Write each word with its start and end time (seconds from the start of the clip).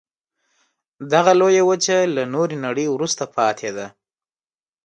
دغه 1.13 1.31
لویه 1.39 1.63
وچه 1.69 1.97
له 2.15 2.23
نورې 2.33 2.57
نړۍ 2.65 2.87
وروسته 2.89 3.23
پاتې 3.35 3.69
ده. 3.77 3.87